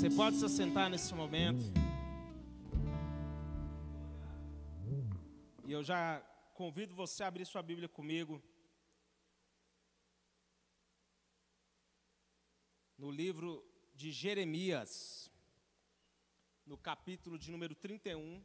[0.00, 1.62] Você pode se assentar nesse momento.
[5.66, 6.22] E eu já
[6.54, 8.42] convido você a abrir sua Bíblia comigo.
[12.96, 13.62] No livro
[13.94, 15.30] de Jeremias,
[16.64, 18.42] no capítulo de número 31.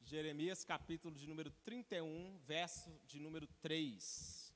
[0.00, 4.49] Jeremias, capítulo de número 31, verso de número 3.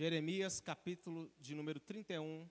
[0.00, 2.48] Jeremias, capítulo de número 31,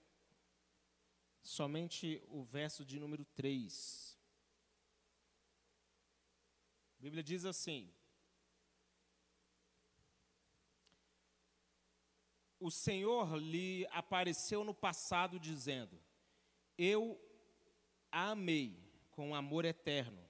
[1.42, 4.16] somente o verso de número 3.
[6.96, 7.92] A Bíblia diz assim:
[12.60, 16.00] O Senhor lhe apareceu no passado, dizendo:
[16.78, 17.20] Eu
[18.12, 20.24] a amei com amor eterno,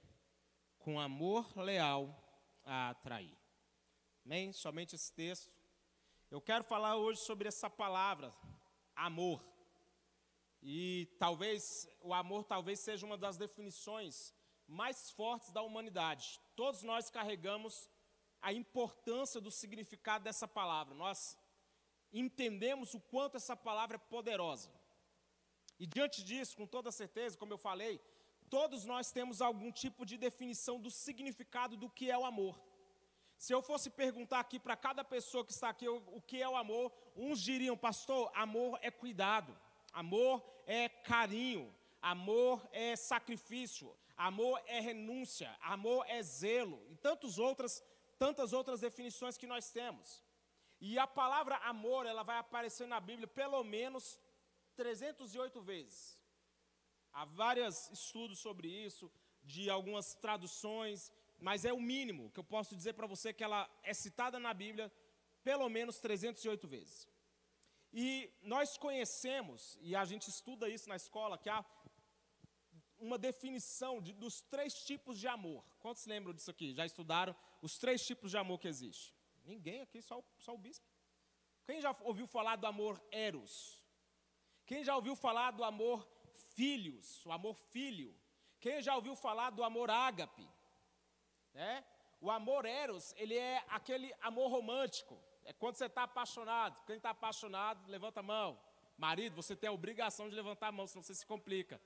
[0.78, 2.18] com amor leal
[2.64, 3.36] a atrair.
[4.24, 4.54] Amém?
[4.54, 5.59] Somente esse texto.
[6.30, 8.32] Eu quero falar hoje sobre essa palavra,
[8.94, 9.44] amor.
[10.62, 14.32] E talvez o amor talvez seja uma das definições
[14.64, 16.40] mais fortes da humanidade.
[16.54, 17.90] Todos nós carregamos
[18.40, 20.94] a importância do significado dessa palavra.
[20.94, 21.36] Nós
[22.12, 24.70] entendemos o quanto essa palavra é poderosa.
[25.80, 28.00] E diante disso, com toda certeza, como eu falei,
[28.48, 32.69] todos nós temos algum tipo de definição do significado do que é o amor.
[33.44, 36.54] Se eu fosse perguntar aqui para cada pessoa que está aqui o, que é o
[36.54, 39.58] amor, uns diriam, pastor, amor é cuidado,
[39.94, 47.82] amor é carinho, amor é sacrifício, amor é renúncia, amor é zelo, e tantas outras,
[48.18, 50.22] tantas outras definições que nós temos.
[50.78, 54.20] E a palavra amor, ela vai aparecer na Bíblia pelo menos
[54.76, 56.20] 308 vezes.
[57.10, 59.10] Há vários estudos sobre isso,
[59.42, 63.68] de algumas traduções, mas é o mínimo que eu posso dizer para você que ela
[63.82, 64.92] é citada na Bíblia
[65.42, 67.08] pelo menos 308 vezes.
[67.92, 71.64] E nós conhecemos, e a gente estuda isso na escola, que há
[72.98, 75.64] uma definição de, dos três tipos de amor.
[75.80, 76.72] Quantos lembram disso aqui?
[76.74, 79.14] Já estudaram os três tipos de amor que existe?
[79.44, 80.86] Ninguém aqui, só, só o bispo.
[81.64, 83.82] Quem já ouviu falar do amor eros?
[84.66, 86.06] Quem já ouviu falar do amor
[86.54, 88.14] filhos, o amor filho?
[88.60, 90.46] Quem já ouviu falar do amor ágape?
[91.54, 91.84] Né?
[92.20, 95.18] O amor eros, ele é aquele amor romântico.
[95.44, 96.82] É quando você está apaixonado.
[96.84, 98.60] Quem está apaixonado, levanta a mão.
[98.96, 101.80] Marido, você tem a obrigação de levantar a mão, senão você se complica.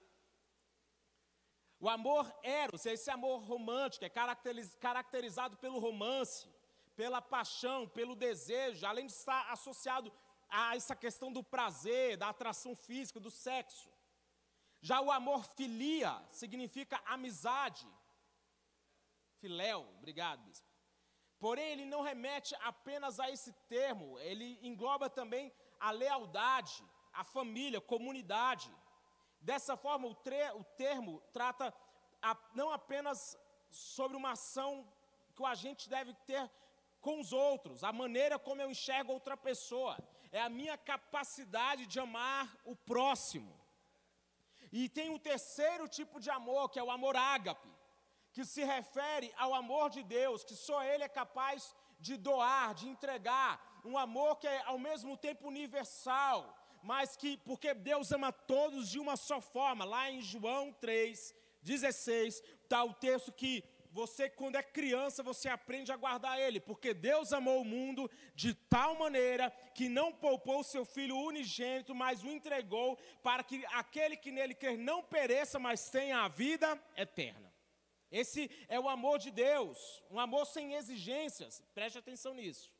[1.78, 6.48] O amor eros, é esse amor romântico, é caracterizado pelo romance,
[6.96, 10.12] pela paixão, pelo desejo, além de estar associado
[10.48, 13.90] a essa questão do prazer, da atração física, do sexo.
[14.80, 17.86] Já o amor filia significa amizade,
[19.44, 20.66] filéu, obrigado, bispo.
[21.38, 26.76] Porém, ele não remete apenas a esse termo, ele engloba também a lealdade,
[27.12, 28.70] a família, comunidade.
[29.48, 30.16] Dessa forma, o,
[30.60, 31.74] o termo trata
[32.22, 33.38] a, não apenas
[33.68, 34.72] sobre uma ação
[35.34, 36.50] que o agente deve ter
[37.02, 39.98] com os outros, a maneira como eu enxergo outra pessoa,
[40.32, 43.54] é a minha capacidade de amar o próximo.
[44.72, 47.73] E tem o um terceiro tipo de amor, que é o amor ágape
[48.34, 52.88] que se refere ao amor de Deus, que só Ele é capaz de doar, de
[52.88, 56.38] entregar, um amor que é ao mesmo tempo universal,
[56.82, 62.42] mas que, porque Deus ama todos de uma só forma, lá em João 3, 16,
[62.64, 63.62] está o texto que
[63.92, 68.52] você, quando é criança, você aprende a guardar ele, porque Deus amou o mundo de
[68.52, 74.16] tal maneira que não poupou o seu filho unigênito, mas o entregou para que aquele
[74.16, 77.53] que nele quer não pereça, mas tenha a vida eterna.
[78.20, 79.76] Esse é o amor de Deus,
[80.08, 81.60] um amor sem exigências.
[81.74, 82.72] Preste atenção nisso.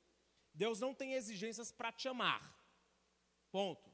[0.63, 2.43] Deus não tem exigências para te amar.
[3.51, 3.91] Ponto.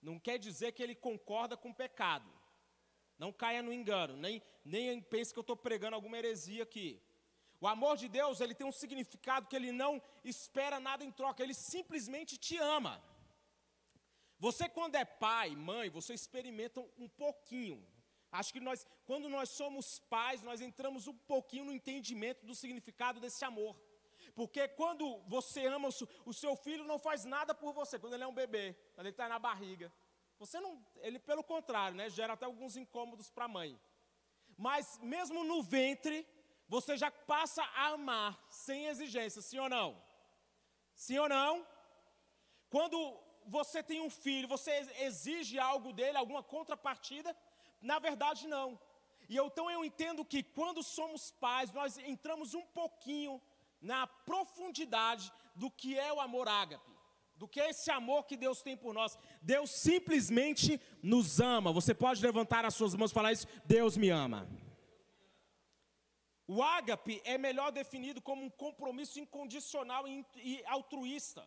[0.00, 2.30] Não quer dizer que ele concorda com o pecado.
[3.18, 7.02] Não caia no engano, nem, nem pense que eu estou pregando alguma heresia aqui.
[7.60, 11.42] O amor de Deus, ele tem um significado que ele não espera nada em troca,
[11.42, 13.02] ele simplesmente te ama.
[14.38, 17.84] Você, quando é pai, mãe, você experimenta um pouquinho
[18.40, 23.20] Acho que nós, quando nós somos pais, nós entramos um pouquinho no entendimento do significado
[23.20, 23.76] desse amor.
[24.34, 25.04] Porque quando
[25.34, 25.88] você ama
[26.30, 29.14] o seu filho, não faz nada por você, quando ele é um bebê, quando ele
[29.14, 29.92] está na barriga.
[30.40, 33.80] Você não, ele pelo contrário, né, gera até alguns incômodos para a mãe.
[34.56, 36.26] Mas mesmo no ventre,
[36.68, 40.02] você já passa a amar sem exigência, sim ou não?
[40.92, 41.64] Sim ou não?
[42.68, 42.98] Quando
[43.46, 44.72] você tem um filho, você
[45.08, 47.36] exige algo dele, alguma contrapartida?
[47.84, 48.80] Na verdade, não.
[49.28, 53.40] E então eu entendo que quando somos pais, nós entramos um pouquinho
[53.80, 56.92] na profundidade do que é o amor ágape,
[57.36, 59.18] do que é esse amor que Deus tem por nós.
[59.42, 61.72] Deus simplesmente nos ama.
[61.72, 64.48] Você pode levantar as suas mãos e falar isso: Deus me ama.
[66.46, 71.46] O ágape é melhor definido como um compromisso incondicional e altruísta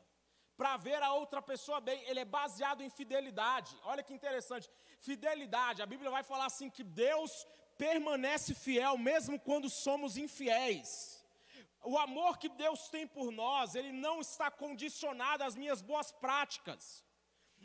[0.58, 2.04] para ver a outra pessoa bem.
[2.08, 3.76] Ele é baseado em fidelidade.
[3.84, 4.70] Olha que interessante.
[5.00, 5.82] Fidelidade.
[5.82, 7.46] A Bíblia vai falar assim que Deus
[7.78, 11.24] permanece fiel mesmo quando somos infiéis.
[11.84, 17.06] O amor que Deus tem por nós, ele não está condicionado às minhas boas práticas.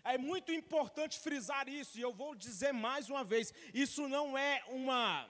[0.04, 4.62] É muito importante frisar isso, e eu vou dizer mais uma vez: isso não é
[4.68, 5.28] uma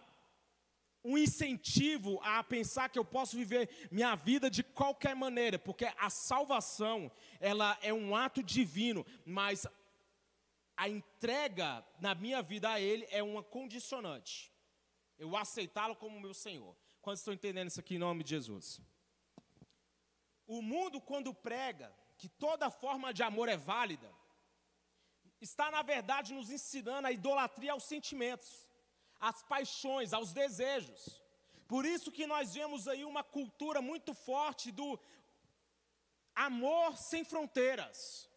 [1.05, 6.08] um incentivo a pensar que eu posso viver minha vida de qualquer maneira, porque a
[6.08, 7.10] salvação,
[7.40, 9.66] ela é um ato divino, mas
[10.76, 14.52] a entrega na minha vida a ele é uma condicionante.
[15.19, 16.76] Eu aceitá-lo como meu Senhor.
[17.00, 18.80] Quando estão entendendo isso aqui em nome de Jesus?
[20.46, 24.10] O mundo quando prega que toda forma de amor é válida,
[25.40, 28.69] está na verdade nos ensinando a idolatria aos sentimentos
[29.22, 31.22] às paixões, aos desejos.
[31.69, 34.98] Por isso que nós vemos aí uma cultura muito forte do
[36.34, 38.28] amor sem fronteiras.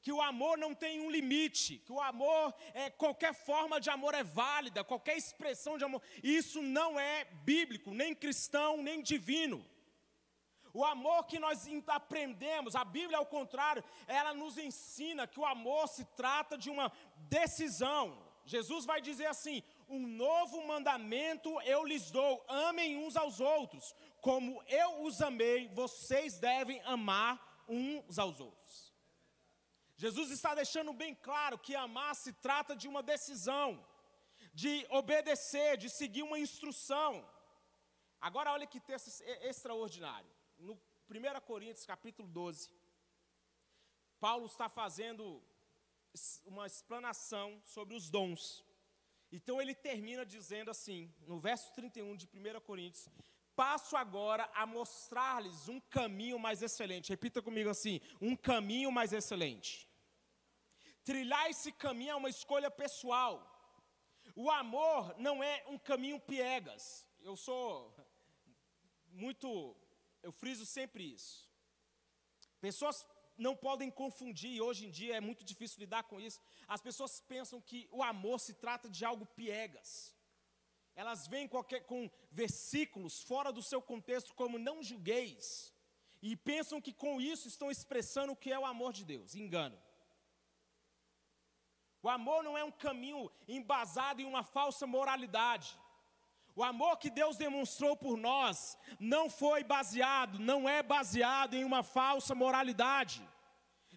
[0.00, 4.14] Que o amor não tem um limite, que o amor, é, qualquer forma de amor
[4.14, 9.64] é válida, qualquer expressão de amor, isso não é bíblico, nem cristão, nem divino.
[10.72, 15.88] O amor que nós aprendemos, a Bíblia, ao contrário, ela nos ensina que o amor
[15.88, 18.26] se trata de uma decisão.
[18.44, 23.94] Jesus vai dizer assim: um novo mandamento eu lhes dou: amem uns aos outros.
[24.20, 28.87] Como eu os amei, vocês devem amar uns aos outros.
[30.02, 33.84] Jesus está deixando bem claro que amar se trata de uma decisão,
[34.54, 37.28] de obedecer, de seguir uma instrução.
[38.20, 39.08] Agora olha que texto
[39.50, 40.30] extraordinário.
[40.56, 40.74] No
[41.10, 42.70] 1 Coríntios capítulo 12,
[44.20, 45.42] Paulo está fazendo
[46.44, 48.64] uma explanação sobre os dons.
[49.32, 53.08] Então ele termina dizendo assim, no verso 31 de 1 Coríntios:
[53.56, 57.10] Passo agora a mostrar-lhes um caminho mais excelente.
[57.10, 59.87] Repita comigo assim: um caminho mais excelente.
[61.08, 63.34] Trilhar esse caminho é uma escolha pessoal.
[64.36, 67.06] O amor não é um caminho piegas.
[67.28, 67.94] Eu sou
[69.06, 69.74] muito,
[70.22, 71.48] eu friso sempre isso.
[72.60, 73.06] Pessoas
[73.38, 76.38] não podem confundir, e hoje em dia é muito difícil lidar com isso.
[76.76, 80.14] As pessoas pensam que o amor se trata de algo piegas.
[80.94, 85.72] Elas vêm qualquer, com versículos fora do seu contexto, como não julgueis,
[86.20, 89.34] e pensam que com isso estão expressando o que é o amor de Deus.
[89.34, 89.87] Engano.
[92.02, 95.78] O amor não é um caminho embasado em uma falsa moralidade.
[96.54, 101.82] O amor que Deus demonstrou por nós não foi baseado, não é baseado em uma
[101.82, 103.22] falsa moralidade.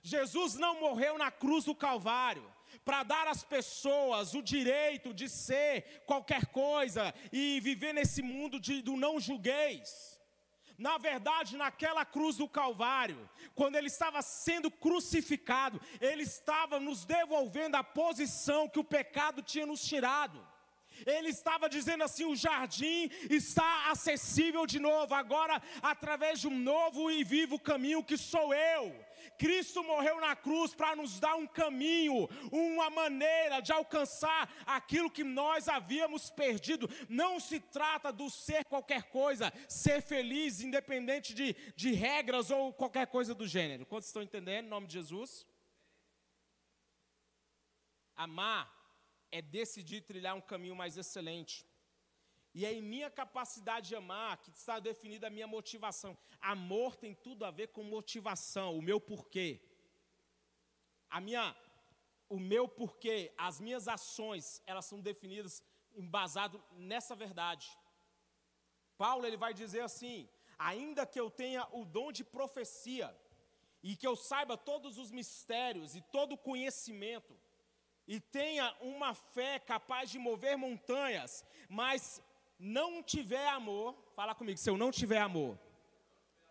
[0.04, 2.52] Jesus não morreu na cruz do Calvário
[2.84, 8.82] para dar às pessoas o direito de ser qualquer coisa e viver nesse mundo de,
[8.82, 10.11] do não julgueis.
[10.82, 17.78] Na verdade, naquela cruz do Calvário, quando ele estava sendo crucificado, ele estava nos devolvendo
[17.78, 20.44] a posição que o pecado tinha nos tirado.
[21.06, 27.12] Ele estava dizendo assim: o jardim está acessível de novo, agora através de um novo
[27.12, 29.06] e vivo caminho que sou eu.
[29.42, 35.24] Cristo morreu na cruz para nos dar um caminho, uma maneira de alcançar aquilo que
[35.24, 36.88] nós havíamos perdido.
[37.10, 43.08] Não se trata do ser qualquer coisa, ser feliz, independente de, de regras ou qualquer
[43.08, 43.84] coisa do gênero.
[43.88, 44.66] Quantos estão entendendo?
[44.66, 45.44] Em nome de Jesus?
[48.16, 48.72] Amar
[49.32, 51.66] é decidir trilhar um caminho mais excelente.
[52.54, 56.18] E é em minha capacidade de amar que está definida a minha motivação.
[56.42, 59.62] Amor tem tudo a ver com motivação, o meu porquê.
[61.10, 61.56] A minha,
[62.28, 65.64] o meu porquê, as minhas ações, elas são definidas
[65.96, 67.68] embasado nessa verdade.
[68.98, 73.16] Paulo ele vai dizer assim: ainda que eu tenha o dom de profecia
[73.82, 77.34] e que eu saiba todos os mistérios e todo o conhecimento,
[78.08, 82.22] e tenha uma fé capaz de mover montanhas, mas
[82.62, 85.58] não tiver amor, fala comigo, se eu não tiver amor,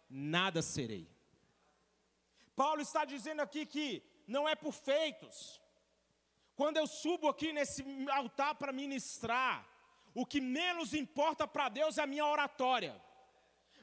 [0.09, 1.09] nada serei.
[2.57, 5.61] Paulo está dizendo aqui que não é por feitos.
[6.57, 9.65] Quando eu subo aqui nesse altar para ministrar,
[10.13, 13.01] o que menos importa para Deus é a minha oratória.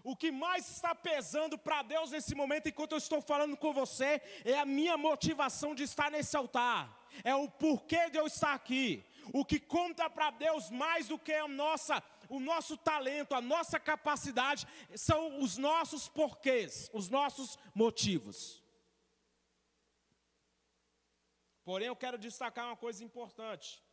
[0.03, 4.21] O que mais está pesando para Deus nesse momento, enquanto eu estou falando com você,
[4.43, 9.03] é a minha motivação de estar nesse altar é o porquê de eu estar aqui.
[9.33, 13.79] O que conta para Deus mais do que a nossa o nosso talento, a nossa
[13.79, 18.63] capacidade são os nossos porquês, os nossos motivos.
[21.63, 23.83] Porém, eu quero destacar uma coisa importante,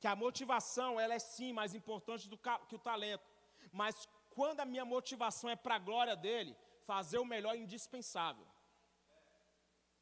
[0.00, 3.24] que a motivação, ela é sim mais importante do que o talento.
[3.72, 8.46] Mas quando a minha motivação é para a glória dele, fazer o melhor é indispensável.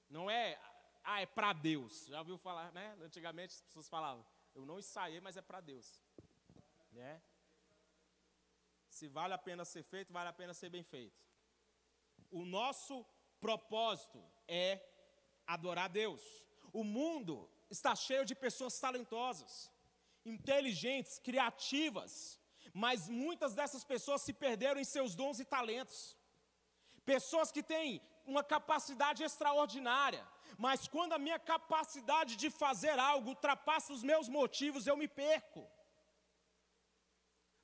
[0.09, 0.59] Não é,
[1.05, 2.07] ah, é para Deus.
[2.07, 2.97] Já ouviu falar, né?
[3.01, 4.25] Antigamente as pessoas falavam,
[4.55, 6.03] eu não ensaiei, mas é para Deus.
[6.93, 7.23] Né?
[8.97, 11.19] Se vale a pena ser feito, vale a pena ser bem feito.
[12.31, 12.95] O nosso
[13.41, 14.69] propósito é
[15.47, 16.23] adorar Deus.
[16.81, 17.35] O mundo
[17.71, 19.53] está cheio de pessoas talentosas,
[20.35, 22.13] inteligentes, criativas,
[22.75, 26.15] mas muitas dessas pessoas se perderam em seus dons e talentos.
[27.13, 27.91] Pessoas que têm
[28.27, 30.25] uma capacidade extraordinária,
[30.59, 35.67] mas quando a minha capacidade de fazer algo ultrapassa os meus motivos, eu me perco.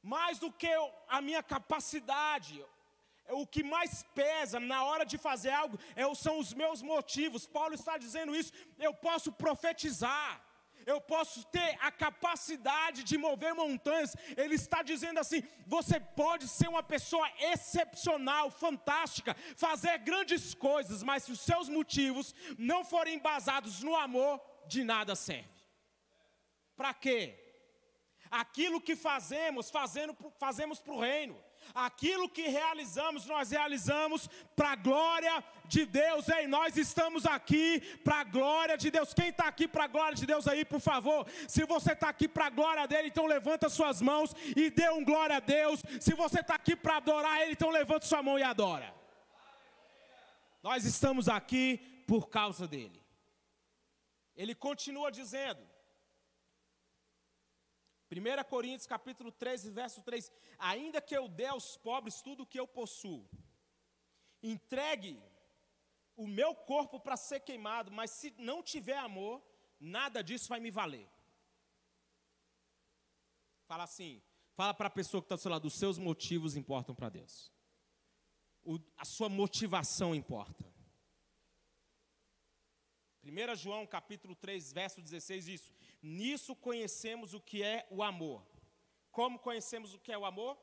[0.02, 0.68] Mais do que
[1.08, 2.64] a minha capacidade,
[3.30, 7.46] o que mais pesa na hora de fazer algo é, são os meus motivos.
[7.46, 8.52] Paulo está dizendo isso.
[8.78, 10.42] Eu posso profetizar,
[10.86, 14.16] eu posso ter a capacidade de mover montanhas.
[14.36, 21.24] Ele está dizendo assim: você pode ser uma pessoa excepcional, fantástica, fazer grandes coisas, mas
[21.24, 25.58] se os seus motivos não forem embasados no amor, de nada serve.
[26.76, 27.47] Para quê?
[28.30, 31.36] Aquilo que fazemos, fazendo, fazemos para o reino.
[31.74, 36.28] Aquilo que realizamos, nós realizamos para a glória de Deus.
[36.28, 39.12] Ei, nós estamos aqui para a glória de Deus.
[39.12, 41.26] Quem está aqui para a glória de Deus aí, por favor?
[41.46, 45.04] Se você está aqui para a glória dele, então levanta suas mãos e dê um
[45.04, 45.82] glória a Deus.
[46.00, 48.94] Se você está aqui para adorar ele, então levanta sua mão e adora.
[50.62, 53.02] Nós estamos aqui por causa dele.
[54.36, 55.60] Ele continua dizendo:
[58.10, 62.58] 1 Coríntios capítulo 13, verso 3: Ainda que eu dê aos pobres tudo o que
[62.58, 63.28] eu possuo,
[64.42, 65.22] entregue
[66.16, 69.42] o meu corpo para ser queimado, mas se não tiver amor,
[69.78, 71.08] nada disso vai me valer.
[73.66, 74.22] Fala assim,
[74.54, 77.52] fala para a pessoa que está do seu lado, os seus motivos importam para Deus.
[78.64, 80.64] O, a sua motivação importa.
[83.22, 85.72] 1 João capítulo 3, verso 16 diz:
[86.02, 88.46] Nisso conhecemos o que é o amor.
[89.10, 90.58] Como conhecemos o que é o amor?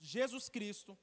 [0.00, 0.98] Jesus Cristo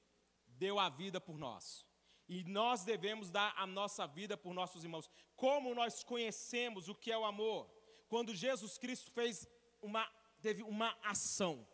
[0.48, 1.86] deu a vida por nós.
[2.30, 5.10] E nós devemos dar a nossa vida por nossos irmãos.
[5.36, 7.70] Como nós conhecemos o que é o amor?
[8.08, 9.48] Quando Jesus Cristo fez
[9.82, 10.10] uma,
[10.42, 11.68] teve uma ação.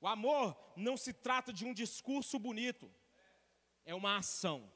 [0.00, 2.90] O amor não se trata de um discurso bonito,
[3.84, 4.70] é uma ação.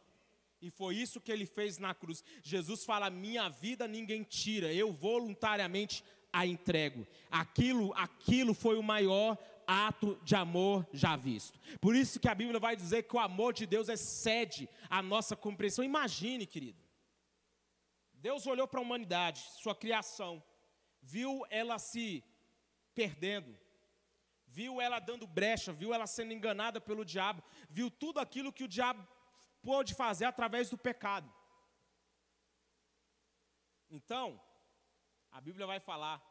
[0.61, 2.25] E foi isso que ele fez na cruz.
[2.43, 7.07] Jesus fala: Minha vida ninguém tira, eu voluntariamente a entrego.
[7.31, 11.59] Aquilo, aquilo foi o maior ato de amor já visto.
[11.81, 15.37] Por isso que a Bíblia vai dizer que o amor de Deus excede a nossa
[15.37, 15.85] compreensão.
[15.85, 16.83] Imagine, querido.
[18.15, 20.43] Deus olhou para a humanidade, sua criação,
[21.01, 22.25] viu ela se
[22.93, 23.57] perdendo,
[24.45, 28.69] viu ela dando brecha, viu ela sendo enganada pelo diabo, viu tudo aquilo que o
[28.69, 29.07] diabo
[29.69, 31.31] pôde fazer através do pecado.
[33.91, 34.41] Então,
[35.31, 36.25] a Bíblia vai falar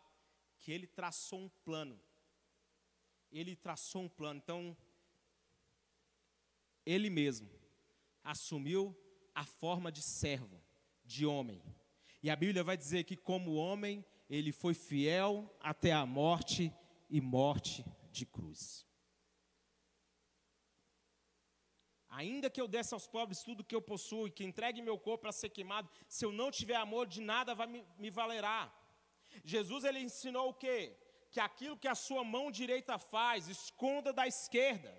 [0.60, 2.02] que ele traçou um plano.
[3.32, 4.40] Ele traçou um plano.
[4.44, 4.76] Então,
[6.84, 7.48] ele mesmo
[8.24, 8.98] assumiu
[9.36, 10.60] a forma de servo,
[11.06, 11.62] de homem.
[12.24, 16.74] E a Bíblia vai dizer que, como homem, ele foi fiel até a morte
[17.08, 18.87] e morte de cruz.
[22.22, 25.24] Ainda que eu desse aos pobres tudo que eu possuo e que entregue meu corpo
[25.24, 28.62] para ser queimado, se eu não tiver amor, de nada vai me, me valerá.
[29.54, 30.80] Jesus ele ensinou o quê?
[31.34, 34.92] Que aquilo que a sua mão direita faz, esconda da esquerda.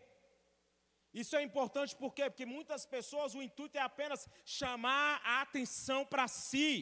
[1.13, 2.25] Isso é importante por quê?
[2.31, 6.73] Porque muitas pessoas o intuito é apenas chamar a atenção para si.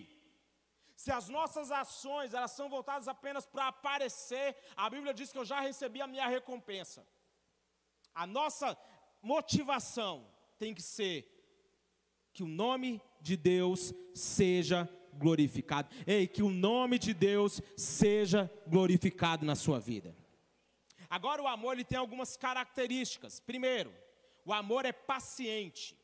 [1.03, 5.51] Se as nossas ações elas são voltadas apenas para aparecer, a Bíblia diz que eu
[5.53, 7.01] já recebi a minha recompensa.
[8.23, 8.69] A nossa
[9.23, 10.27] motivação
[10.59, 11.33] tem que ser
[12.33, 15.89] que o nome de Deus seja glorificado.
[16.07, 20.15] Ei, que o nome de Deus seja glorificado na sua vida.
[21.09, 23.41] Agora o amor ele tem algumas características.
[23.41, 23.93] Primeiro,
[24.45, 25.97] o amor é paciente.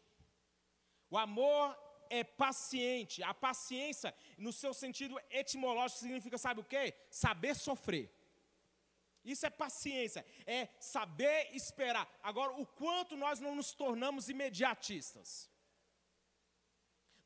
[1.10, 1.76] O amor
[2.08, 3.22] é paciente.
[3.22, 6.94] A paciência, no seu sentido etimológico, significa, sabe o que?
[7.10, 8.10] Saber sofrer.
[9.24, 12.08] Isso é paciência, é saber esperar.
[12.22, 15.50] Agora, o quanto nós não nos tornamos imediatistas.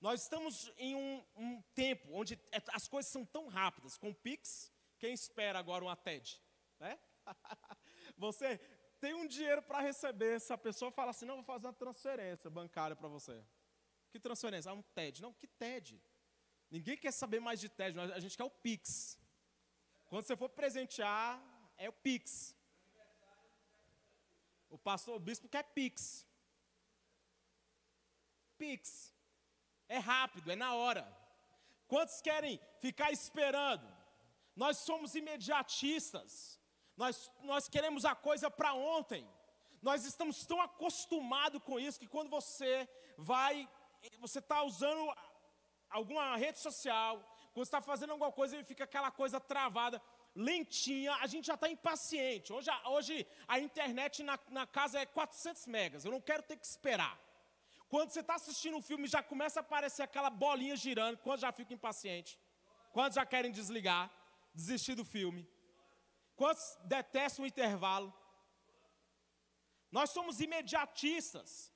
[0.00, 3.96] Nós estamos em um, um tempo onde é, as coisas são tão rápidas.
[3.96, 6.40] Com o Pix, quem espera agora uma TED?
[6.78, 6.98] Né?
[8.16, 8.58] você
[9.00, 12.50] tem um dinheiro para receber, se a pessoa fala assim, não, vou fazer uma transferência
[12.50, 13.42] bancária para você.
[14.10, 14.70] Que transferência?
[14.70, 15.22] Ah, um TED.
[15.22, 16.00] Não, que TED?
[16.70, 19.18] Ninguém quer saber mais de TED, a gente quer o Pix.
[20.06, 21.42] Quando você for presentear,
[21.76, 22.54] é o Pix.
[24.68, 26.26] O pastor, o bispo quer Pix.
[28.58, 29.12] Pix.
[29.88, 31.06] É rápido, é na hora.
[31.86, 33.86] Quantos querem ficar esperando?
[34.54, 36.60] Nós somos imediatistas.
[36.96, 39.28] Nós, nós queremos a coisa para ontem.
[39.82, 43.68] Nós estamos tão acostumados com isso que quando você vai,
[44.18, 45.14] você está usando
[45.88, 50.02] alguma rede social, quando está fazendo alguma coisa e fica aquela coisa travada,
[50.36, 52.52] lentinha, a gente já está impaciente.
[52.52, 56.66] Hoje, hoje a internet na, na casa é 400 megas, eu não quero ter que
[56.66, 57.18] esperar.
[57.88, 61.18] Quando você está assistindo um filme, já começa a aparecer aquela bolinha girando.
[61.18, 62.38] Quando já fica impaciente?
[62.92, 64.10] Quantos já querem desligar,
[64.52, 65.48] desistir do filme?
[66.34, 68.12] Quantos detestam o intervalo?
[69.90, 71.72] Nós somos imediatistas.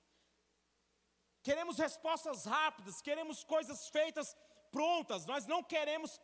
[1.43, 4.37] Queremos respostas rápidas, queremos coisas feitas
[4.71, 5.25] prontas.
[5.27, 6.21] Nós não queremos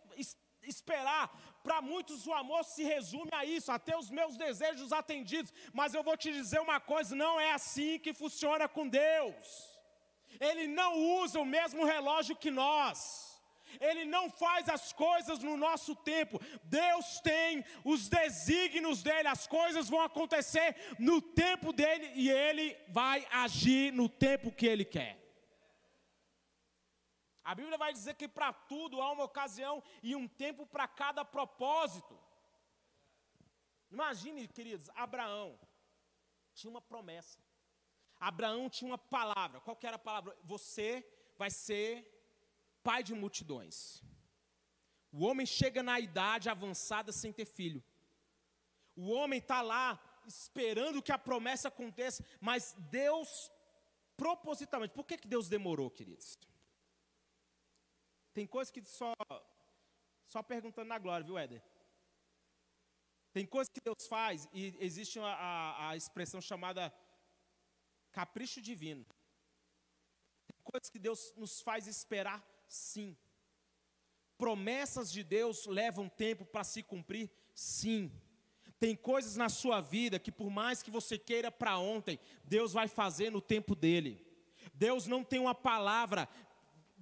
[0.69, 1.29] esperar.
[1.63, 5.53] Para muitos o amor se resume a isso, a ter os meus desejos atendidos.
[5.73, 9.77] Mas eu vou te dizer uma coisa: não é assim que funciona com Deus.
[10.41, 13.27] Ele não usa o mesmo relógio que nós.
[13.81, 16.41] Ele não faz as coisas no nosso tempo.
[16.65, 23.27] Deus tem os desígnios dele, as coisas vão acontecer no tempo dele e ele vai
[23.31, 25.26] agir no tempo que ele quer.
[27.51, 31.25] A Bíblia vai dizer que para tudo há uma ocasião e um tempo para cada
[31.25, 32.19] propósito.
[33.89, 35.57] Imagine, queridos, Abraão
[36.53, 37.39] tinha uma promessa.
[38.19, 39.61] Abraão tinha uma palavra.
[39.61, 40.37] Qual que era a palavra?
[40.43, 40.89] Você
[41.39, 41.89] vai ser
[42.83, 44.03] pai de multidões.
[45.13, 47.81] O homem chega na idade avançada sem ter filho.
[48.97, 49.85] O homem está lá
[50.27, 53.53] esperando que a promessa aconteça, mas Deus,
[54.17, 56.37] propositalmente, por que, que Deus demorou, queridos?
[58.37, 59.15] Tem coisa que só,
[60.27, 61.63] só perguntando na glória, viu, Éder?
[63.33, 66.93] Tem coisa que Deus faz e existe a, a, a expressão chamada
[68.13, 69.07] capricho divino.
[70.47, 73.17] Tem coisas que Deus nos faz esperar, sim.
[74.37, 78.13] Promessas de Deus levam tempo para se cumprir, sim.
[78.79, 82.87] Tem coisas na sua vida que, por mais que você queira para ontem, Deus vai
[82.87, 84.27] fazer no tempo dele.
[84.75, 86.29] Deus não tem uma palavra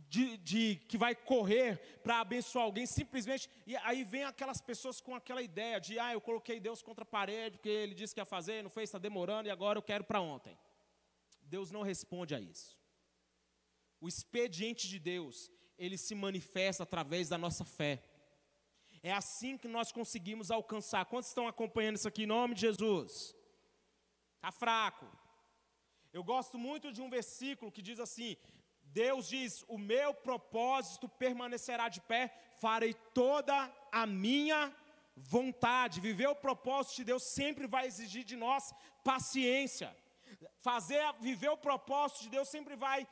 [0.09, 3.49] de, de, que vai correr para abençoar alguém, simplesmente.
[3.67, 7.07] E aí vem aquelas pessoas com aquela ideia de, ah, eu coloquei Deus contra a
[7.07, 10.05] parede, porque ele disse que ia fazer, não fez, está demorando, e agora eu quero
[10.05, 10.59] para ontem.
[11.43, 12.79] Deus não responde a isso.
[14.01, 18.03] O expediente de Deus, ele se manifesta através da nossa fé.
[19.03, 21.05] É assim que nós conseguimos alcançar.
[21.05, 23.35] Quantos estão acompanhando isso aqui em nome de Jesus?
[24.37, 25.07] Está fraco.
[26.13, 28.37] Eu gosto muito de um versículo que diz assim:
[29.03, 32.23] Deus diz: O meu propósito permanecerá de pé,
[32.65, 33.57] farei toda
[33.91, 34.75] a minha
[35.17, 36.01] vontade.
[36.09, 39.91] Viver o propósito de Deus sempre vai exigir de nós paciência
[40.61, 43.07] fazer, viver o propósito de Deus sempre vai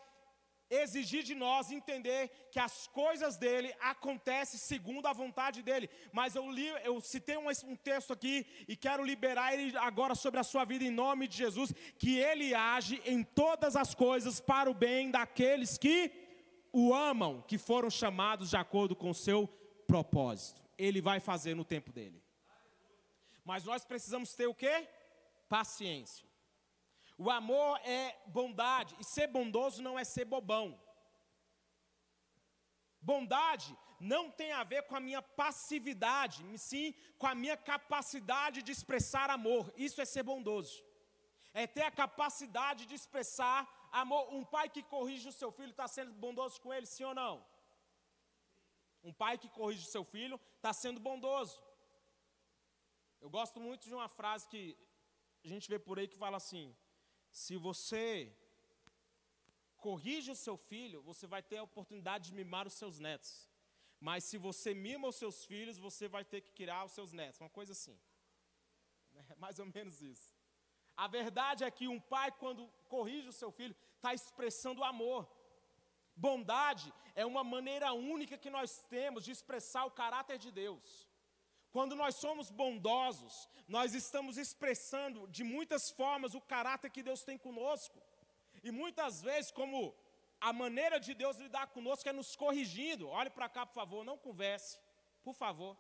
[0.72, 5.90] exigir de nós entender que as coisas dele acontecem segundo a vontade dele.
[6.12, 10.40] Mas eu li, eu citei um, um, texto aqui e quero liberar ele agora sobre
[10.40, 14.70] a sua vida em nome de Jesus, que ele age em todas as coisas para
[14.70, 16.10] o bem daqueles que
[16.72, 19.46] o amam, que foram chamados de acordo com o seu
[19.86, 20.62] propósito.
[20.78, 22.22] Ele vai fazer no tempo dele.
[23.44, 24.88] Mas nós precisamos ter o quê?
[25.48, 26.31] Paciência.
[27.24, 30.66] O amor é bondade, e ser bondoso não é ser bobão.
[33.00, 36.86] Bondade não tem a ver com a minha passividade, sim
[37.20, 39.72] com a minha capacidade de expressar amor.
[39.76, 40.76] Isso é ser bondoso.
[41.54, 43.60] É ter a capacidade de expressar
[43.92, 44.34] amor.
[44.34, 47.34] Um pai que corrige o seu filho está sendo bondoso com ele, sim ou não?
[49.08, 51.56] Um pai que corrige o seu filho está sendo bondoso.
[53.20, 54.76] Eu gosto muito de uma frase que
[55.44, 56.66] a gente vê por aí que fala assim:
[57.32, 58.06] se você
[59.78, 63.48] corrige o seu filho, você vai ter a oportunidade de mimar os seus netos.
[63.98, 67.40] Mas se você mima os seus filhos, você vai ter que criar os seus netos.
[67.40, 67.98] Uma coisa assim.
[69.32, 70.34] É mais ou menos isso.
[70.96, 75.28] A verdade é que um pai, quando corrige o seu filho, está expressando amor.
[76.16, 81.06] Bondade é uma maneira única que nós temos de expressar o caráter de Deus.
[81.72, 87.38] Quando nós somos bondosos, nós estamos expressando de muitas formas o caráter que Deus tem
[87.38, 87.98] conosco.
[88.62, 89.94] E muitas vezes, como
[90.38, 93.08] a maneira de Deus lidar conosco é nos corrigindo.
[93.08, 94.78] Olhe para cá, por favor, não converse,
[95.22, 95.76] por favor.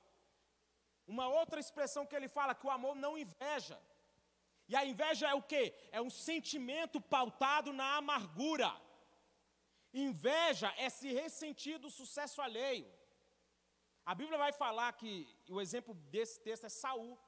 [1.06, 3.78] Uma outra expressão que ele fala que o amor não inveja.
[4.68, 5.74] E a inveja é o quê?
[5.90, 8.72] É um sentimento pautado na amargura.
[9.92, 12.90] Inveja é se ressentir do sucesso alheio.
[14.04, 17.18] A Bíblia vai falar que o exemplo desse texto é Saul,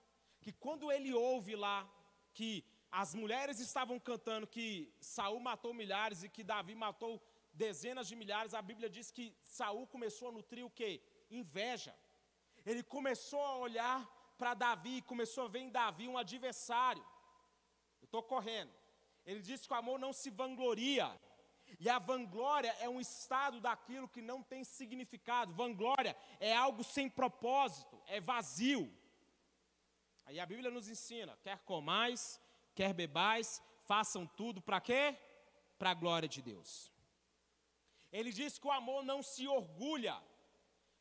[0.40, 1.88] que quando ele ouve lá
[2.32, 8.16] que as mulheres estavam cantando que Saul matou milhares e que Davi matou dezenas de
[8.16, 11.00] milhares, a Bíblia diz que Saul começou a nutrir o quê?
[11.30, 11.94] Inveja.
[12.66, 13.98] Ele começou a olhar
[14.36, 17.04] para Davi, começou a ver em Davi um adversário.
[18.02, 18.72] Eu estou correndo.
[19.24, 21.08] Ele disse que o amor não se vangloria.
[21.78, 25.52] E a vanglória é um estado daquilo que não tem significado.
[25.52, 28.92] Vanglória é algo sem propósito, é vazio.
[30.26, 32.40] Aí a Bíblia nos ensina: quer comais,
[32.74, 35.16] quer bebais, façam tudo para quê?
[35.78, 36.92] Para a glória de Deus.
[38.12, 40.16] Ele diz que o amor não se orgulha.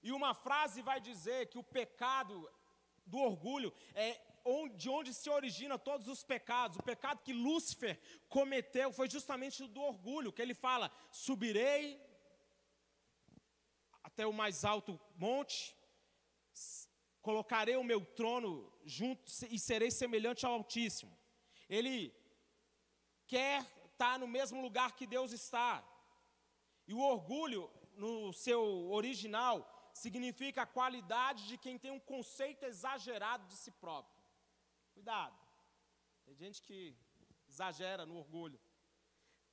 [0.01, 2.49] E uma frase vai dizer que o pecado
[3.05, 4.19] do orgulho é
[4.75, 6.77] de onde se origina todos os pecados.
[6.77, 12.01] O pecado que Lúcifer cometeu foi justamente do orgulho, que ele fala: subirei
[14.03, 15.75] até o mais alto monte,
[17.21, 21.17] colocarei o meu trono junto e serei semelhante ao Altíssimo.
[21.69, 22.13] Ele
[23.25, 25.83] quer estar no mesmo lugar que Deus está.
[26.85, 29.55] E o orgulho, no seu original,
[29.93, 34.12] significa a qualidade de quem tem um conceito exagerado de si próprio.
[35.03, 35.37] Cuidado.
[36.23, 36.95] Tem gente que
[37.49, 38.57] exagera no orgulho.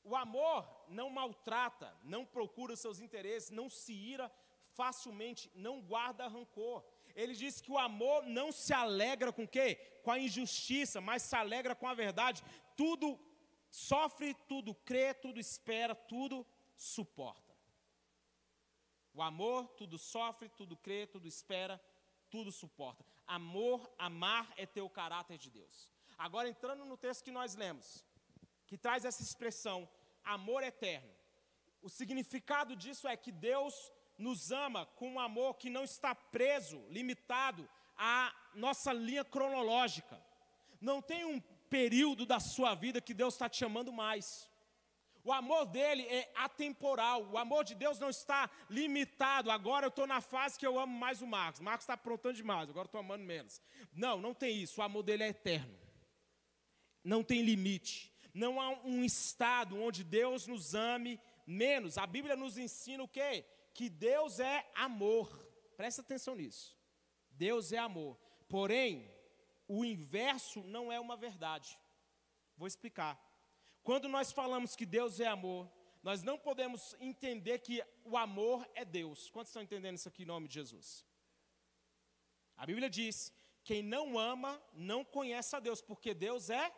[0.04, 4.30] O amor não maltrata, não procura os seus interesses, não se ira
[4.76, 6.84] facilmente, não guarda rancor.
[7.16, 9.74] Ele diz que o amor não se alegra com o quê?
[10.04, 12.44] Com a injustiça, mas se alegra com a verdade.
[12.76, 13.18] Tudo
[13.68, 17.56] sofre, tudo crê, tudo espera, tudo suporta.
[19.12, 21.82] O amor tudo sofre, tudo crê, tudo espera,
[22.30, 23.04] tudo suporta.
[23.26, 25.92] Amor, amar é ter o caráter de Deus.
[26.16, 28.04] Agora entrando no texto que nós lemos,
[28.66, 29.88] que traz essa expressão,
[30.24, 31.10] amor eterno.
[31.82, 33.74] O significado disso é que Deus
[34.18, 40.22] nos ama com um amor que não está preso, limitado à nossa linha cronológica.
[40.80, 41.40] Não tem um
[41.70, 44.49] período da sua vida que Deus está te amando mais.
[45.22, 47.24] O amor dele é atemporal.
[47.30, 49.50] O amor de Deus não está limitado.
[49.50, 51.60] Agora eu estou na fase que eu amo mais o Marcos.
[51.60, 53.60] Marcos está aprontando demais, agora estou amando menos.
[53.92, 54.80] Não, não tem isso.
[54.80, 55.78] O amor dele é eterno.
[57.04, 58.12] Não tem limite.
[58.32, 61.98] Não há um estado onde Deus nos ame menos.
[61.98, 63.44] A Bíblia nos ensina o quê?
[63.74, 65.28] Que Deus é amor.
[65.76, 66.78] Presta atenção nisso.
[67.30, 68.18] Deus é amor.
[68.48, 69.10] Porém,
[69.66, 71.78] o inverso não é uma verdade.
[72.56, 73.18] Vou explicar.
[73.82, 75.70] Quando nós falamos que Deus é amor,
[76.02, 79.30] nós não podemos entender que o amor é Deus.
[79.30, 81.04] Quantos estão entendendo isso aqui em nome de Jesus?
[82.56, 83.32] A Bíblia diz:
[83.64, 86.72] quem não ama não conhece a Deus, porque Deus é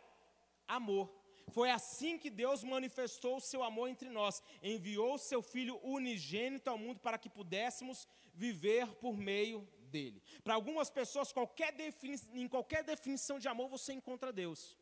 [0.67, 1.13] amor.
[1.51, 4.41] Foi assim que Deus manifestou o seu amor entre nós.
[4.61, 10.21] Enviou o seu Filho unigênito ao mundo para que pudéssemos viver por meio dele.
[10.43, 11.75] Para algumas pessoas, qualquer
[12.33, 14.77] em qualquer definição de amor, você encontra Deus.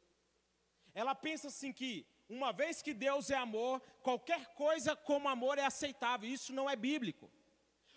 [0.93, 5.65] Ela pensa assim que, uma vez que Deus é amor, qualquer coisa como amor é
[5.65, 6.29] aceitável.
[6.29, 7.31] Isso não é bíblico.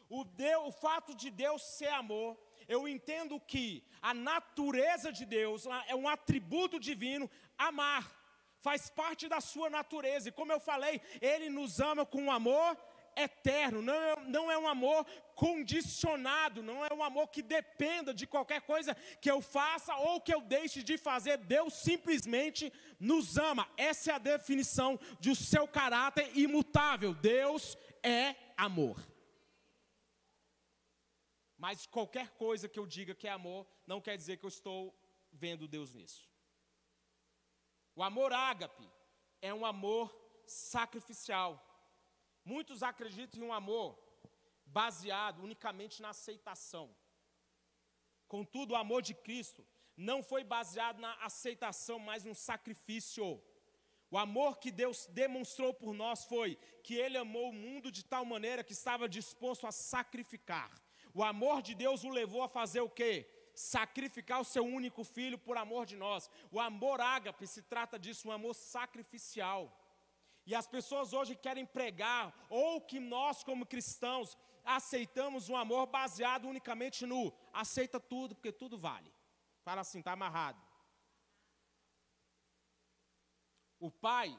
[0.08, 5.66] O, Deus, o fato de Deus ser amor, eu entendo que a natureza de Deus
[5.86, 8.10] é um atributo divino, amar,
[8.60, 10.28] faz parte da sua natureza.
[10.28, 12.76] E como eu falei, Ele nos ama com amor
[13.16, 18.26] eterno, não é, não é um amor condicionado, não é um amor que dependa de
[18.26, 21.38] qualquer coisa que eu faça ou que eu deixe de fazer.
[21.38, 23.68] Deus simplesmente nos ama.
[23.76, 27.14] Essa é a definição de o seu caráter imutável.
[27.14, 28.96] Deus é amor.
[31.56, 34.94] Mas qualquer coisa que eu diga que é amor, não quer dizer que eu estou
[35.32, 36.28] vendo Deus nisso.
[37.96, 38.90] O amor ágape
[39.40, 40.14] é um amor
[40.46, 41.62] sacrificial.
[42.44, 43.98] Muitos acreditam em um amor
[44.66, 46.94] baseado unicamente na aceitação.
[48.26, 53.42] Contudo, o amor de Cristo não foi baseado na aceitação, mas no sacrifício.
[54.10, 58.24] O amor que Deus demonstrou por nós foi que Ele amou o mundo de tal
[58.24, 60.70] maneira que estava disposto a sacrificar.
[61.12, 63.28] O amor de Deus o levou a fazer o quê?
[63.54, 66.28] Sacrificar o seu único filho por amor de nós.
[66.50, 69.72] O amor ágape se trata disso, um amor sacrificial.
[70.46, 76.48] E as pessoas hoje querem pregar, ou que nós, como cristãos, aceitamos um amor baseado
[76.48, 79.12] unicamente no aceita tudo, porque tudo vale.
[79.62, 80.60] Fala assim, está amarrado.
[83.78, 84.38] O pai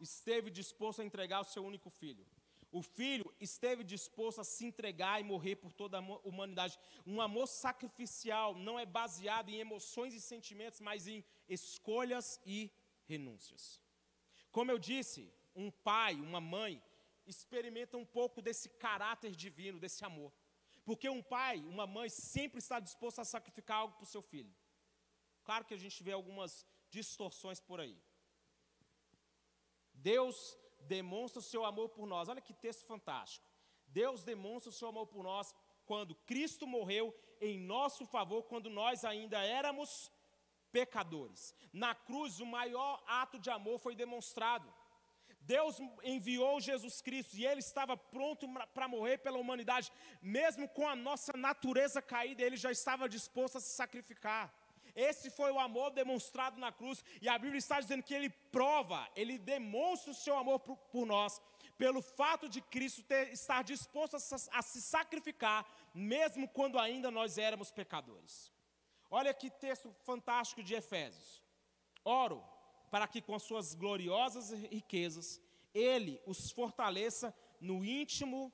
[0.00, 2.26] esteve disposto a entregar o seu único filho.
[2.70, 6.78] O filho esteve disposto a se entregar e morrer por toda a humanidade.
[7.06, 12.70] Um amor sacrificial não é baseado em emoções e sentimentos, mas em escolhas e
[13.06, 13.80] renúncias.
[14.50, 16.82] Como eu disse, um pai, uma mãe,
[17.26, 20.32] experimenta um pouco desse caráter divino, desse amor.
[20.84, 24.54] Porque um pai, uma mãe, sempre está disposto a sacrificar algo para o seu filho.
[25.42, 27.98] Claro que a gente vê algumas distorções por aí.
[29.92, 32.28] Deus demonstra o seu amor por nós.
[32.28, 33.46] Olha que texto fantástico.
[33.88, 39.04] Deus demonstra o seu amor por nós quando Cristo morreu em nosso favor, quando nós
[39.04, 40.10] ainda éramos
[40.70, 41.54] pecadores.
[41.72, 44.72] Na cruz, o maior ato de amor foi demonstrado.
[45.46, 50.96] Deus enviou Jesus Cristo e ele estava pronto para morrer pela humanidade, mesmo com a
[50.96, 54.52] nossa natureza caída, ele já estava disposto a se sacrificar.
[54.94, 59.06] Esse foi o amor demonstrado na cruz, e a Bíblia está dizendo que ele prova,
[59.14, 61.40] ele demonstra o seu amor por, por nós,
[61.76, 67.36] pelo fato de Cristo ter, estar disposto a, a se sacrificar, mesmo quando ainda nós
[67.36, 68.50] éramos pecadores.
[69.10, 71.42] Olha que texto fantástico de Efésios.
[72.02, 72.42] Oro
[72.90, 75.40] para que com suas gloriosas riquezas
[75.74, 78.52] ele os fortaleça no íntimo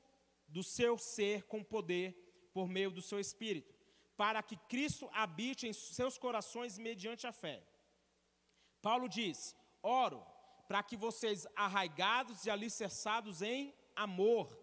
[0.49, 3.73] do seu ser com poder por meio do seu espírito
[4.17, 7.61] para que Cristo habite em seus corações mediante a fé.
[8.81, 10.25] Paulo diz: Oro
[10.69, 14.57] para que vocês, arraigados e alicerçados em amor,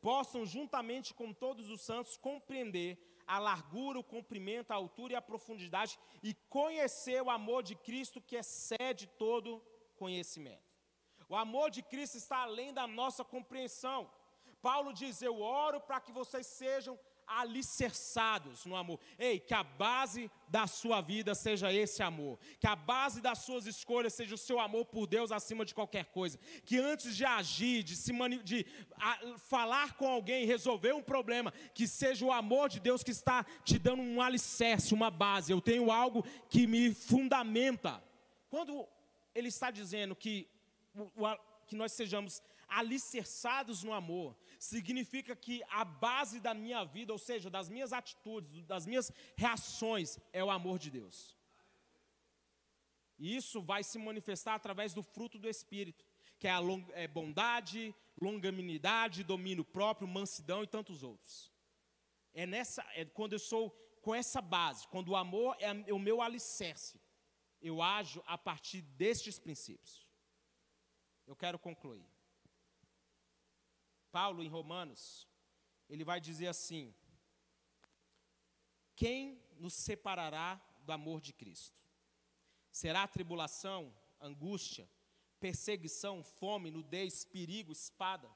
[0.00, 2.98] possam, juntamente com todos os santos, compreender
[3.34, 8.20] a largura, o comprimento, a altura e a profundidade e conhecer o amor de Cristo
[8.20, 9.62] que excede todo
[9.96, 10.68] conhecimento.
[11.28, 14.10] O amor de Cristo está além da nossa compreensão.
[14.60, 16.98] Paulo diz: Eu oro para que vocês sejam
[17.38, 18.98] alicerçados no amor.
[19.18, 22.38] Ei, que a base da sua vida seja esse amor.
[22.58, 26.06] Que a base das suas escolhas seja o seu amor por Deus acima de qualquer
[26.06, 26.38] coisa.
[26.64, 28.66] Que antes de agir, de, se mani de
[28.96, 33.44] a, falar com alguém, resolver um problema, que seja o amor de Deus que está
[33.64, 35.52] te dando um alicerce, uma base.
[35.52, 38.02] Eu tenho algo que me fundamenta.
[38.48, 38.88] Quando
[39.34, 40.48] ele está dizendo que,
[41.66, 47.48] que nós sejamos alicerçados no amor, significa que a base da minha vida, ou seja,
[47.48, 51.34] das minhas atitudes, das minhas reações, é o amor de Deus.
[53.18, 56.04] E isso vai se manifestar através do fruto do Espírito,
[56.38, 56.60] que é a
[56.92, 61.50] é bondade, longanimidade, domínio próprio, mansidão e tantos outros.
[62.34, 63.70] É nessa, é quando eu sou
[64.02, 67.00] com essa base, quando o amor é o meu alicerce,
[67.62, 70.06] eu ajo a partir destes princípios.
[71.26, 72.06] Eu quero concluir.
[74.10, 75.28] Paulo, em Romanos,
[75.88, 76.94] ele vai dizer assim:
[78.94, 81.78] Quem nos separará do amor de Cristo?
[82.70, 84.88] Será tribulação, angústia,
[85.38, 88.30] perseguição, fome, nudez, perigo, espada?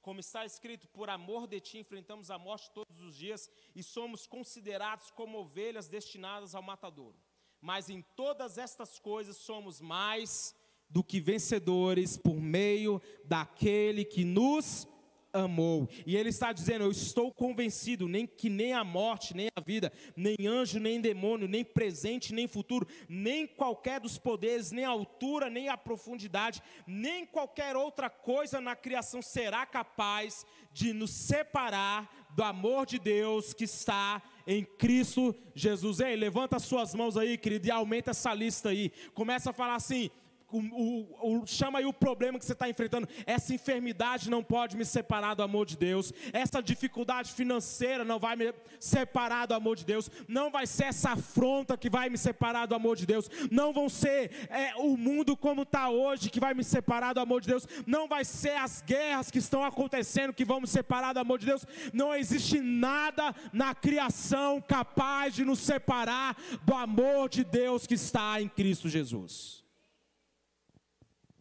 [0.00, 4.26] Como está escrito, por amor de ti enfrentamos a morte todos os dias e somos
[4.26, 7.18] considerados como ovelhas destinadas ao matadouro.
[7.60, 10.54] Mas em todas estas coisas somos mais
[10.88, 14.88] do que vencedores por meio daquele que nos
[15.32, 15.88] amou.
[16.06, 19.92] E ele está dizendo: Eu estou convencido nem que nem a morte, nem a vida,
[20.16, 25.48] nem anjo, nem demônio, nem presente, nem futuro, nem qualquer dos poderes, nem a altura,
[25.48, 32.42] nem a profundidade, nem qualquer outra coisa na criação será capaz de nos separar do
[32.42, 36.00] amor de Deus que está em Cristo Jesus.
[36.00, 38.90] Ei, levanta suas mãos aí, querido, e aumenta essa lista aí.
[39.14, 40.10] Começa a falar assim:
[40.52, 43.08] o, o, chama aí o problema que você está enfrentando.
[43.26, 46.12] Essa enfermidade não pode me separar do amor de Deus.
[46.32, 50.10] Essa dificuldade financeira não vai me separar do amor de Deus.
[50.26, 53.30] Não vai ser essa afronta que vai me separar do amor de Deus.
[53.50, 57.40] Não vão ser é, o mundo como está hoje que vai me separar do amor
[57.40, 57.66] de Deus.
[57.86, 61.46] Não vai ser as guerras que estão acontecendo que vão me separar do amor de
[61.46, 61.64] Deus.
[61.92, 68.40] Não existe nada na criação capaz de nos separar do amor de Deus que está
[68.40, 69.59] em Cristo Jesus.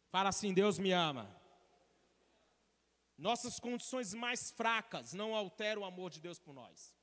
[0.10, 1.30] Fala assim: Deus me ama.
[3.18, 6.96] Nossas condições mais fracas não alteram o amor de Deus por nós.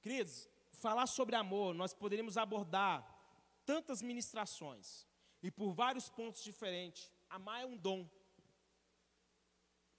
[0.00, 3.04] Queridos, falar sobre amor, nós poderíamos abordar
[3.64, 5.06] tantas ministrações
[5.42, 7.10] e por vários pontos diferentes.
[7.28, 8.08] Amar é um dom.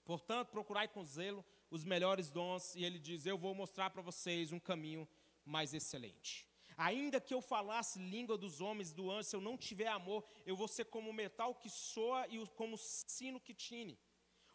[0.04, 4.52] Portanto, procurai com zelo os melhores dons, e ele diz: Eu vou mostrar para vocês
[4.52, 5.06] um caminho
[5.44, 6.47] mais excelente.
[6.78, 10.56] Ainda que eu falasse língua dos homens, do anjo, se eu não tiver amor, eu
[10.56, 13.98] vou ser como o metal que soa e como o sino que tine.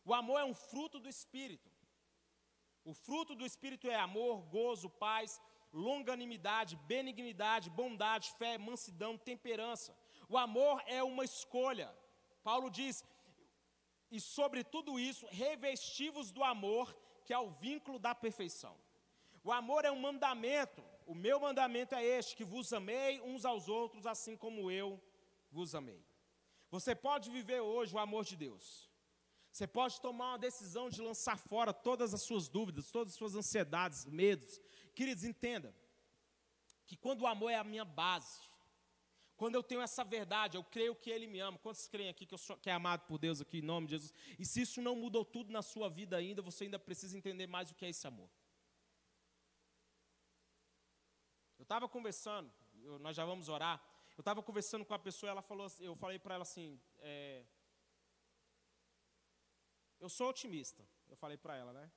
[0.05, 1.69] O amor é um fruto do Espírito.
[2.85, 5.41] O fruto do Espírito é amor, gozo, paz,
[5.73, 9.93] longanimidade, benignidade, bondade, fé, mansidão, temperança.
[10.29, 11.93] O amor é uma escolha.
[12.41, 13.03] Paulo diz:
[14.09, 18.77] e sobre tudo isso, revestivos do amor, que é o vínculo da perfeição.
[19.43, 23.67] O amor é um mandamento, o meu mandamento é este: que vos amei uns aos
[23.67, 25.01] outros, assim como eu
[25.51, 26.03] vos amei.
[26.69, 28.89] Você pode viver hoje o amor de Deus.
[29.51, 33.35] Você pode tomar uma decisão de lançar fora todas as suas dúvidas, todas as suas
[33.35, 34.59] ansiedades, medos.
[34.95, 35.75] Queridos, entenda
[36.87, 38.41] que quando o amor é a minha base,
[39.35, 41.59] quando eu tenho essa verdade, eu creio que Ele me ama.
[41.59, 43.91] Quantos creem aqui que eu sou que é amado por Deus aqui em nome de
[43.91, 44.13] Jesus?
[44.39, 47.69] E se isso não mudou tudo na sua vida ainda, você ainda precisa entender mais
[47.69, 48.29] o que é esse amor.
[51.57, 53.81] Eu estava conversando, eu, nós já vamos orar.
[54.17, 57.45] Eu estava conversando com a pessoa, ela falou, eu falei para ela assim, é,
[59.99, 60.85] eu sou otimista.
[61.07, 61.91] Eu falei para ela, né?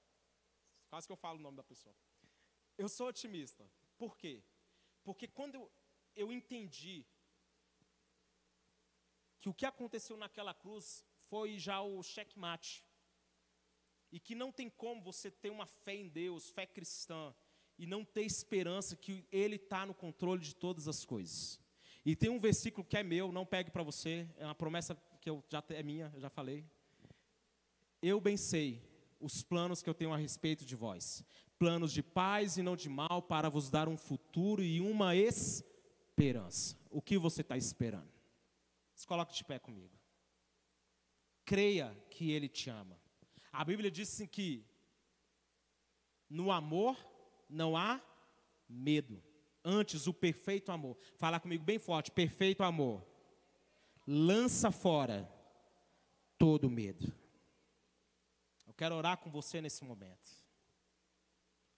[0.88, 1.94] Quase que eu falo o nome da pessoa.
[2.78, 3.68] Eu sou otimista.
[3.98, 4.44] Por quê?
[5.02, 5.72] Porque quando eu,
[6.14, 7.04] eu entendi
[9.40, 12.84] que o que aconteceu naquela cruz foi já o checkmate.
[14.12, 17.34] E que não tem como você ter uma fé em Deus, fé cristã,
[17.78, 21.60] e não ter esperança que Ele está no controle de todas as coisas.
[22.04, 25.28] E tem um versículo que é meu, não pegue para você, é uma promessa que
[25.28, 26.64] eu já é minha, eu já falei.
[28.00, 28.82] Eu bem sei
[29.20, 31.24] os planos que eu tenho a respeito de vós,
[31.58, 36.76] planos de paz e não de mal, para vos dar um futuro e uma esperança.
[36.90, 38.12] O que você está esperando?
[38.94, 39.92] Se coloque de pé comigo.
[41.44, 43.00] Creia que Ele te ama.
[43.52, 44.64] A Bíblia diz assim que
[46.28, 46.96] no amor
[47.48, 48.00] não há
[48.68, 49.22] medo.
[49.64, 50.96] Antes, o perfeito amor.
[51.16, 53.04] Fala comigo bem forte: perfeito amor.
[54.06, 55.28] Lança fora
[56.38, 57.12] todo medo.
[58.66, 60.28] Eu quero orar com você nesse momento.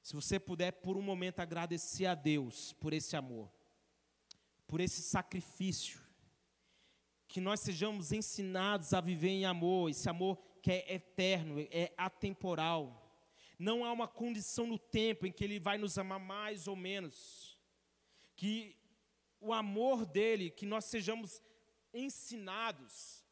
[0.02, 3.52] Se você puder, por um momento, agradecer a Deus por esse amor,
[4.66, 6.00] por esse sacrifício
[7.28, 13.07] que nós sejamos ensinados a viver em amor, esse amor que é eterno, é atemporal.
[13.58, 17.58] Não há uma condição no tempo em que Ele vai nos amar mais ou menos.
[18.36, 18.76] Que
[19.40, 21.42] o amor dele, que nós sejamos
[21.92, 23.24] ensinados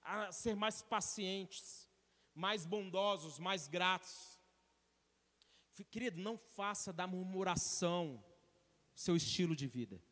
[0.00, 1.88] a ser mais pacientes,
[2.34, 4.38] mais bondosos, mais gratos.
[5.90, 8.24] Querido, não faça da murmuração
[8.94, 10.02] seu estilo de vida.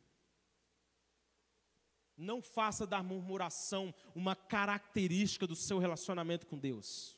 [2.16, 7.15] Não faça da murmuração uma característica do seu relacionamento com Deus.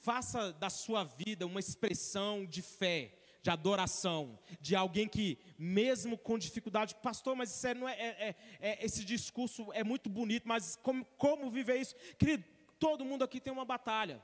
[0.00, 6.38] Faça da sua vida uma expressão de fé, de adoração, de alguém que, mesmo com
[6.38, 10.48] dificuldade, pastor, mas isso é, não é, é, é, é, esse discurso é muito bonito,
[10.48, 11.94] mas como, como viver isso?
[12.18, 12.44] Querido,
[12.78, 14.22] todo mundo aqui tem uma batalha.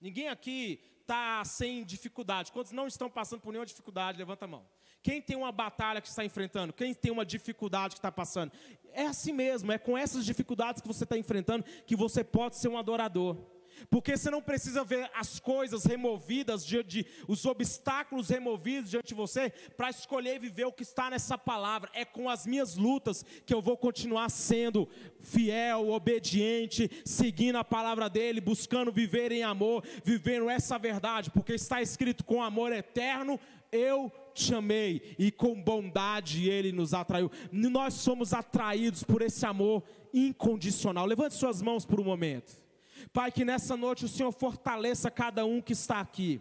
[0.00, 2.52] Ninguém aqui está sem dificuldade.
[2.52, 4.18] Quantos não estão passando por nenhuma dificuldade?
[4.18, 4.68] Levanta a mão.
[5.02, 6.72] Quem tem uma batalha que está enfrentando?
[6.72, 8.52] Quem tem uma dificuldade que está passando?
[8.92, 12.68] É assim mesmo, é com essas dificuldades que você está enfrentando que você pode ser
[12.68, 13.55] um adorador.
[13.90, 19.50] Porque você não precisa ver as coisas removidas, de, os obstáculos removidos diante de você,
[19.76, 21.90] para escolher viver o que está nessa palavra.
[21.92, 24.88] É com as minhas lutas que eu vou continuar sendo
[25.20, 31.82] fiel, obediente, seguindo a palavra dele, buscando viver em amor, vivendo essa verdade, porque está
[31.82, 33.38] escrito com amor eterno,
[33.72, 37.30] eu te amei e com bondade ele nos atraiu.
[37.50, 41.06] Nós somos atraídos por esse amor incondicional.
[41.06, 42.65] Levante suas mãos por um momento.
[43.12, 46.40] Pai, que nessa noite o Senhor fortaleça cada um que está aqui,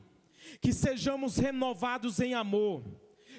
[0.62, 2.84] que sejamos renovados em amor.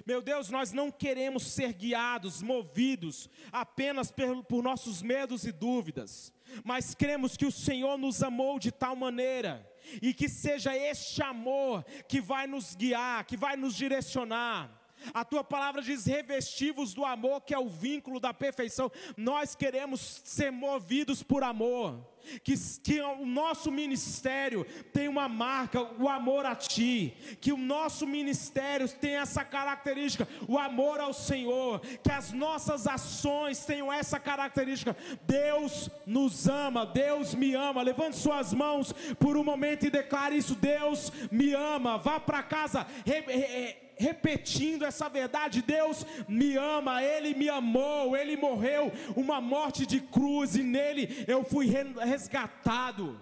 [0.05, 6.33] Meu Deus, nós não queremos ser guiados, movidos apenas por, nossos medos e dúvidas,
[6.65, 9.67] mas cremos que o Senhor nos amou de tal maneira
[10.03, 14.71] e que seja este amor que vai nos guiar, que vai nos direcionar.
[15.13, 18.91] A tua palavra diz: revestivos do amor, que é o vínculo da perfeição.
[19.17, 22.05] Nós queremos ser movidos por amor.
[22.43, 27.15] Que, que o nosso ministério tem uma marca, o amor a Ti.
[27.41, 31.81] Que o nosso ministério tenha essa característica, o amor ao Senhor.
[32.03, 34.97] Que as nossas ações tenham essa característica.
[35.27, 37.83] Deus nos ama, Deus me ama.
[37.83, 41.99] Levante suas mãos por um momento e declare isso: Deus me ama.
[41.99, 42.87] Vá para casa.
[43.05, 49.87] Re, re, repetindo essa verdade: Deus me ama, Ele me amou, Ele morreu uma morte
[49.87, 53.21] de cruz e nele eu fui resgatado.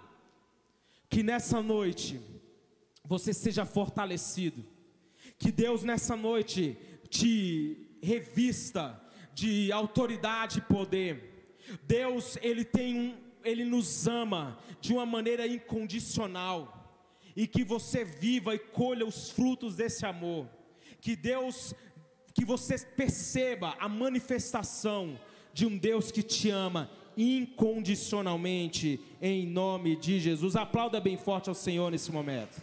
[1.09, 2.21] Que nessa noite
[3.05, 4.65] você seja fortalecido,
[5.39, 6.77] que Deus nessa noite
[7.09, 9.01] te revista
[9.33, 11.57] de autoridade e poder.
[11.85, 16.81] Deus, Ele tem um, Ele nos ama de uma maneira incondicional
[17.37, 20.49] e que você viva e colha os frutos desse amor
[21.05, 21.75] que Deus,
[22.33, 25.21] que você perceba a manifestação
[25.53, 30.57] de um Deus que te ama incondicionalmente em nome de Jesus.
[30.57, 32.57] Aplauda bem forte ao Senhor nesse momento.